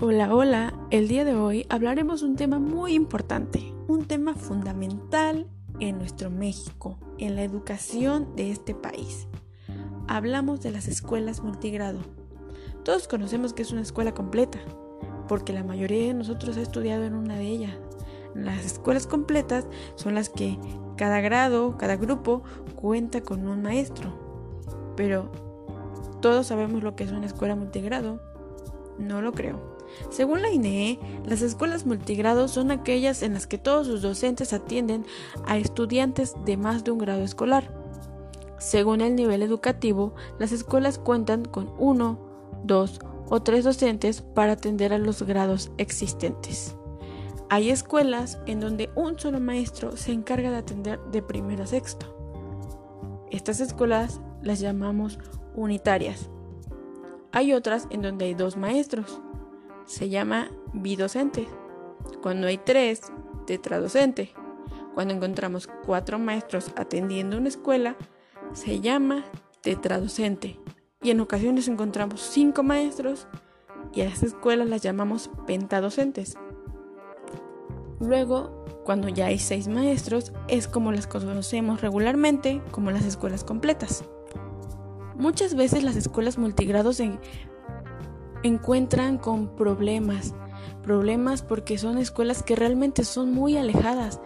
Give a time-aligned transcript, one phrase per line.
[0.00, 5.48] Hola, hola, el día de hoy hablaremos un tema muy importante, un tema fundamental
[5.80, 9.26] en nuestro México, en la educación de este país.
[10.06, 11.98] Hablamos de las escuelas multigrado.
[12.84, 14.60] Todos conocemos que es una escuela completa,
[15.26, 17.76] porque la mayoría de nosotros ha estudiado en una de ellas.
[18.36, 20.60] Las escuelas completas son las que
[20.96, 22.44] cada grado, cada grupo
[22.76, 24.14] cuenta con un maestro.
[24.94, 25.32] Pero,
[26.22, 28.20] ¿todos sabemos lo que es una escuela multigrado?
[28.96, 29.77] No lo creo.
[30.10, 35.06] Según la INEE, las escuelas multigrado son aquellas en las que todos sus docentes atienden
[35.46, 37.72] a estudiantes de más de un grado escolar.
[38.58, 42.18] Según el nivel educativo, las escuelas cuentan con uno,
[42.64, 46.74] dos o tres docentes para atender a los grados existentes.
[47.50, 52.14] Hay escuelas en donde un solo maestro se encarga de atender de primero a sexto.
[53.30, 55.18] Estas escuelas las llamamos
[55.54, 56.28] unitarias.
[57.32, 59.20] Hay otras en donde hay dos maestros
[59.88, 61.48] se llama bidocente.
[62.22, 63.00] Cuando hay tres,
[63.46, 64.32] tetradocente.
[64.94, 67.96] Cuando encontramos cuatro maestros atendiendo una escuela,
[68.52, 69.24] se llama
[69.62, 70.60] tetradocente.
[71.02, 73.26] Y en ocasiones encontramos cinco maestros
[73.94, 76.36] y a esas escuelas las llamamos pentadocentes.
[77.98, 84.04] Luego, cuando ya hay seis maestros, es como las conocemos regularmente como las escuelas completas.
[85.16, 87.00] Muchas veces las escuelas multigrados
[88.42, 90.34] encuentran con problemas.
[90.82, 94.20] Problemas porque son escuelas que realmente son muy alejadas,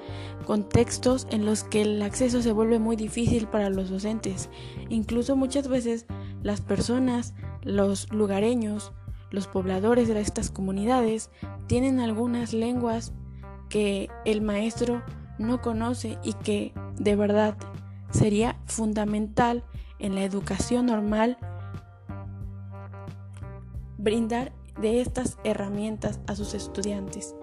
[0.46, 4.48] contextos en los que el acceso se vuelve muy difícil para los docentes.
[4.88, 6.06] Incluso muchas veces
[6.42, 8.92] las personas, los lugareños,
[9.30, 11.30] los pobladores de estas comunidades
[11.66, 13.12] tienen algunas lenguas
[13.68, 15.02] que el maestro
[15.38, 17.56] no conoce y que de verdad
[18.10, 19.64] sería fundamental
[19.98, 21.38] en la educación normal
[24.02, 27.36] brindar de estas herramientas a sus estudiantes.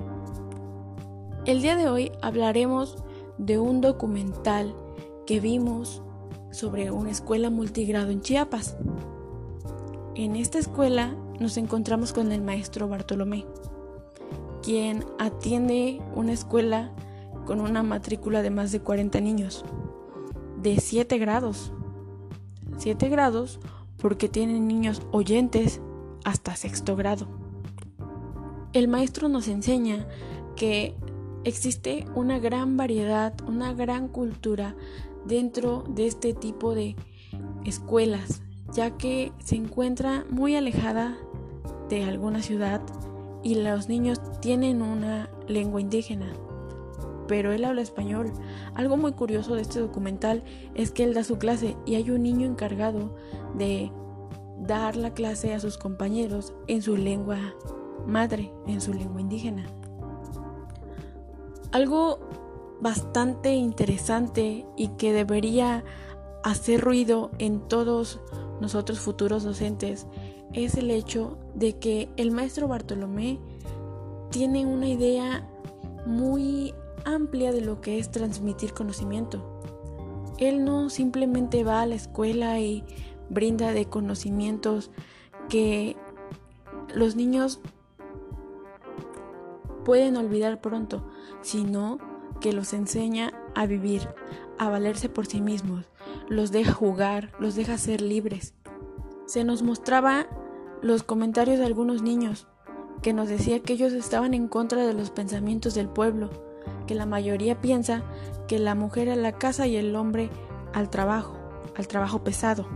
[1.46, 2.98] El día de hoy hablaremos
[3.38, 4.76] de un documental
[5.26, 6.04] que vimos
[6.52, 8.76] sobre una escuela multigrado en Chiapas.
[10.16, 13.46] En esta escuela nos encontramos con el maestro Bartolomé,
[14.62, 16.92] quien atiende una escuela
[17.46, 19.64] con una matrícula de más de 40 niños,
[20.62, 21.72] de 7 grados.
[22.78, 23.60] 7 grados
[23.98, 25.82] porque tienen niños oyentes
[26.26, 27.28] hasta sexto grado.
[28.74, 30.08] El maestro nos enseña
[30.56, 30.96] que
[31.44, 34.76] existe una gran variedad, una gran cultura
[35.26, 36.96] dentro de este tipo de
[37.66, 38.42] escuelas,
[38.74, 41.18] ya que se encuentra muy alejada
[41.90, 42.82] de alguna ciudad
[43.44, 46.32] y los niños tienen una lengua indígena,
[47.28, 48.32] pero él habla español.
[48.76, 50.44] Algo muy curioso de este documental
[50.76, 53.16] es que él da su clase y hay un niño encargado
[53.58, 53.92] de
[54.60, 57.38] dar la clase a sus compañeros en su lengua
[58.06, 59.66] madre, en su lengua indígena.
[61.72, 62.20] Algo
[62.82, 65.84] bastante interesante y que debería
[66.44, 68.20] hacer ruido en todos
[68.62, 70.08] nosotros futuros docentes
[70.54, 73.40] es el hecho de que el maestro Bartolomé
[74.32, 75.48] tiene una idea
[76.06, 76.74] muy
[77.06, 79.62] amplia de lo que es transmitir conocimiento.
[80.38, 82.84] Él no simplemente va a la escuela y
[83.30, 84.92] brinda de conocimientos
[85.48, 85.96] que
[86.94, 87.60] los niños
[89.86, 91.08] pueden olvidar pronto,
[91.42, 91.98] sino
[92.40, 94.08] que los enseña a vivir,
[94.58, 95.86] a valerse por sí mismos,
[96.28, 98.54] los deja jugar, los deja ser libres.
[99.26, 100.28] Se nos mostraba
[100.82, 102.48] los comentarios de algunos niños
[103.02, 106.30] que nos decía que ellos estaban en contra de los pensamientos del pueblo,
[106.86, 108.04] que la mayoría piensa
[108.48, 110.30] que la mujer a la casa y el hombre
[110.74, 111.38] al trabajo,
[111.76, 112.68] al trabajo pesado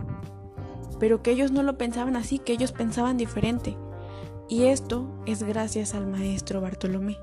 [1.04, 3.76] pero que ellos no lo pensaban así, que ellos pensaban diferente.
[4.48, 7.18] Y esto es gracias al maestro Bartolomé.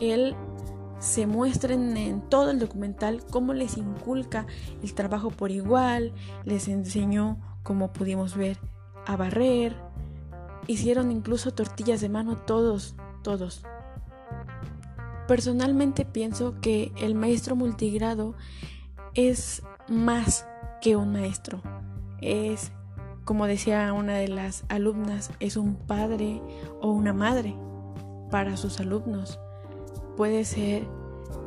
[0.00, 0.34] Él
[1.00, 4.46] se muestra en, todo el documental cómo les inculca
[4.82, 6.14] el trabajo por igual,
[6.46, 8.58] les enseñó, como pudimos ver,
[9.04, 9.76] a barrer,
[10.66, 13.66] hicieron incluso tortillas de mano todos, todos.
[15.28, 18.34] Personalmente pienso que el maestro multigrado
[19.12, 20.46] es más
[20.84, 21.62] que un maestro.
[22.20, 22.70] Es,
[23.24, 26.42] como decía una de las alumnas, es un padre
[26.82, 27.56] o una madre
[28.30, 29.40] para sus alumnos.
[30.14, 30.86] Puede ser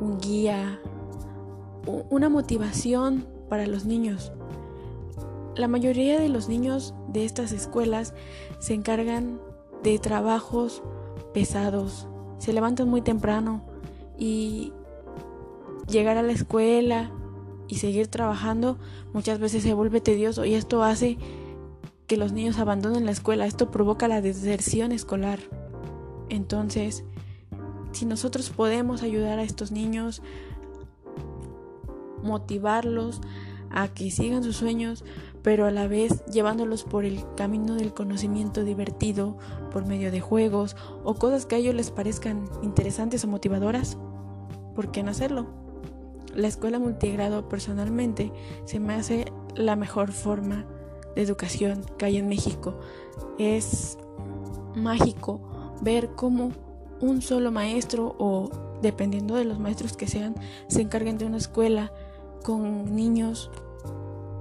[0.00, 0.80] un guía,
[2.10, 4.32] una motivación para los niños.
[5.54, 8.14] La mayoría de los niños de estas escuelas
[8.58, 9.40] se encargan
[9.84, 10.82] de trabajos
[11.32, 12.08] pesados,
[12.38, 13.62] se levantan muy temprano
[14.18, 14.72] y
[15.86, 17.12] llegar a la escuela
[17.68, 18.78] y seguir trabajando
[19.12, 21.18] muchas veces se vuelve tedioso y esto hace
[22.06, 23.46] que los niños abandonen la escuela.
[23.46, 25.38] Esto provoca la deserción escolar.
[26.30, 27.04] Entonces,
[27.92, 30.22] si nosotros podemos ayudar a estos niños,
[32.22, 33.20] motivarlos
[33.70, 35.04] a que sigan sus sueños,
[35.42, 39.36] pero a la vez llevándolos por el camino del conocimiento divertido
[39.70, 43.98] por medio de juegos o cosas que a ellos les parezcan interesantes o motivadoras,
[44.74, 45.67] ¿por qué no hacerlo?
[46.38, 48.32] La escuela multigrado personalmente
[48.64, 49.24] se me hace
[49.56, 50.66] la mejor forma
[51.16, 52.78] de educación que hay en México.
[53.40, 53.98] Es
[54.76, 55.40] mágico
[55.82, 56.52] ver cómo
[57.00, 58.50] un solo maestro o
[58.80, 60.36] dependiendo de los maestros que sean
[60.68, 61.92] se encarguen de una escuela
[62.44, 63.50] con niños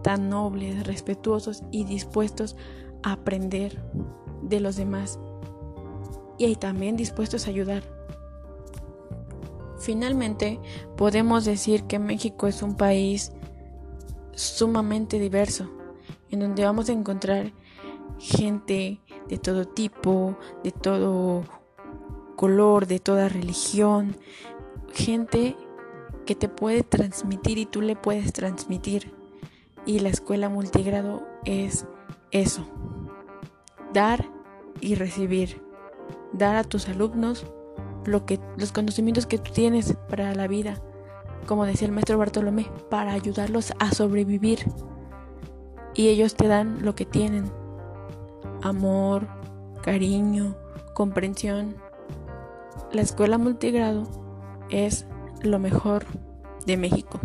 [0.04, 2.56] tan nobles, respetuosos y dispuestos
[3.02, 3.82] a aprender
[4.44, 5.18] de los demás
[6.38, 7.97] y también dispuestos a ayudar.
[9.88, 10.60] Finalmente,
[10.98, 13.32] podemos decir que México es un país
[14.34, 15.72] sumamente diverso,
[16.30, 17.54] en donde vamos a encontrar
[18.20, 19.00] gente
[19.30, 21.46] de todo tipo, de todo
[22.36, 24.18] color, de toda religión,
[24.92, 25.56] gente
[26.26, 29.14] que te puede transmitir y tú le puedes transmitir.
[29.86, 31.86] Y la escuela multigrado es
[32.32, 32.68] eso,
[33.94, 34.30] dar
[34.82, 35.62] y recibir,
[36.34, 37.46] dar a tus alumnos
[38.08, 40.82] lo que, los conocimientos que tú tienes para la vida,
[41.46, 44.60] como decía el maestro Bartolomé, para ayudarlos a sobrevivir.
[45.94, 47.52] Y ellos te dan lo que tienen,
[48.62, 49.28] amor,
[49.84, 50.56] cariño,
[50.94, 51.76] comprensión.
[52.92, 54.04] La escuela multigrado
[54.70, 55.06] es
[55.42, 56.06] lo mejor
[56.66, 57.20] de México.